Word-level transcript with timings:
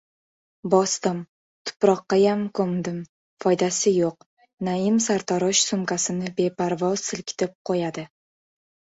—Bosdim. 0.73 1.19
Tuproqqayam 1.71 2.41
ko‘mdim. 2.61 2.97
Foydasi 3.45 3.95
yo‘q,— 3.99 4.27
Naim 4.71 5.01
sartarosh 5.11 5.65
sumkasini 5.71 6.37
beparvo 6.43 6.95
silkitib 7.07 7.59
qo‘yadi. 7.73 8.13